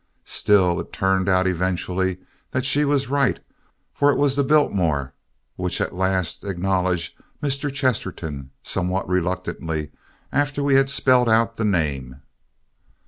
Still, 0.25 0.79
it 0.79 0.91
turned 0.91 1.29
out 1.29 1.45
eventually 1.45 2.17
that 2.49 2.65
she 2.65 2.85
was 2.85 3.07
right 3.11 3.39
for 3.93 4.11
it 4.11 4.17
was 4.17 4.35
the 4.35 4.43
Biltmore 4.43 5.13
which 5.57 5.79
at 5.79 5.93
last 5.93 6.43
acknowledged 6.43 7.13
Mr. 7.39 7.71
Chesterton 7.71 8.49
somewhat 8.63 9.07
reluctantly 9.07 9.91
after 10.31 10.63
we 10.63 10.73
had 10.73 10.89
spelled 10.89 11.29
out 11.29 11.53
the 11.57 11.65
name. 11.65 12.19